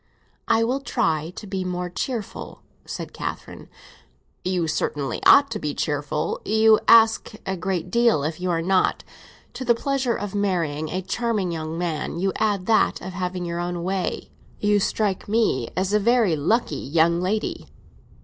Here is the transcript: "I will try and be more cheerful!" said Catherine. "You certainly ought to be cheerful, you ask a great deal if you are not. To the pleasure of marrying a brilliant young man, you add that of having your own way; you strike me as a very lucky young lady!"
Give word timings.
"I 0.47 0.63
will 0.63 0.79
try 0.79 1.31
and 1.39 1.47
be 1.47 1.63
more 1.63 1.87
cheerful!" 1.87 2.63
said 2.85 3.13
Catherine. 3.13 3.69
"You 4.43 4.67
certainly 4.67 5.21
ought 5.25 5.51
to 5.51 5.59
be 5.59 5.75
cheerful, 5.75 6.41
you 6.43 6.79
ask 6.87 7.33
a 7.45 7.55
great 7.55 7.91
deal 7.91 8.23
if 8.23 8.41
you 8.41 8.49
are 8.49 8.63
not. 8.63 9.03
To 9.53 9.63
the 9.63 9.75
pleasure 9.75 10.15
of 10.15 10.33
marrying 10.33 10.89
a 10.89 11.03
brilliant 11.03 11.51
young 11.51 11.77
man, 11.77 12.17
you 12.17 12.33
add 12.37 12.65
that 12.65 12.99
of 12.99 13.13
having 13.13 13.45
your 13.45 13.59
own 13.59 13.83
way; 13.83 14.31
you 14.59 14.79
strike 14.79 15.29
me 15.29 15.69
as 15.77 15.93
a 15.93 15.99
very 15.99 16.35
lucky 16.35 16.77
young 16.77 17.21
lady!" 17.21 17.67